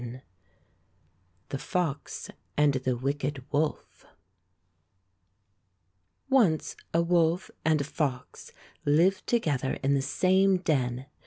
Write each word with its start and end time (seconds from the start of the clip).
\ 0.71 1.49
THE 1.49 1.59
FOX 1.59 2.31
AND 2.57 2.73
THE 2.73 2.97
WICKED 2.97 3.41
WOLF 3.51 4.03
O 6.31 6.35
NCE 6.35 6.75
a 6.91 7.03
woK 7.03 7.51
and 7.63 7.81
a 7.81 7.83
fox 7.83 8.51
lived 8.83 9.27
together 9.27 9.73
in 9.83 9.93
the 9.93 10.01
same 10.01 10.57
den. 10.57 11.05